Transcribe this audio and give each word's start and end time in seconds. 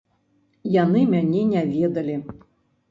Яны 0.83 1.03
мяне 1.13 1.47
не 1.53 1.61
ведалі. 1.77 2.21